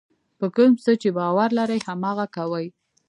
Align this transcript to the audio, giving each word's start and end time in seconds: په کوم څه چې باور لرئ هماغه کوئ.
په 0.39 0.45
کوم 0.55 0.71
څه 0.83 0.91
چې 1.01 1.09
باور 1.17 1.49
لرئ 1.59 1.79
هماغه 1.87 2.25
کوئ. 2.35 2.67